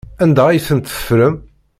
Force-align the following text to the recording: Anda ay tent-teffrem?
Anda 0.23 0.43
ay 0.47 0.61
tent-teffrem? 0.67 1.35